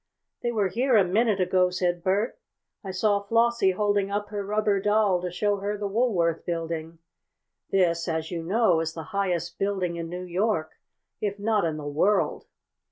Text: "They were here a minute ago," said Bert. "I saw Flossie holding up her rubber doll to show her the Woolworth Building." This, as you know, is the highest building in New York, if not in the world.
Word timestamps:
"They 0.41 0.51
were 0.51 0.69
here 0.69 0.97
a 0.97 1.03
minute 1.03 1.39
ago," 1.39 1.69
said 1.69 2.01
Bert. 2.03 2.39
"I 2.83 2.89
saw 2.89 3.19
Flossie 3.19 3.73
holding 3.75 4.09
up 4.09 4.29
her 4.29 4.43
rubber 4.43 4.79
doll 4.81 5.21
to 5.21 5.29
show 5.29 5.57
her 5.57 5.77
the 5.77 5.85
Woolworth 5.85 6.43
Building." 6.43 6.97
This, 7.69 8.07
as 8.07 8.31
you 8.31 8.41
know, 8.41 8.79
is 8.79 8.93
the 8.93 9.03
highest 9.13 9.59
building 9.59 9.97
in 9.97 10.09
New 10.09 10.23
York, 10.23 10.71
if 11.19 11.37
not 11.37 11.65
in 11.65 11.77
the 11.77 11.85
world. 11.85 12.47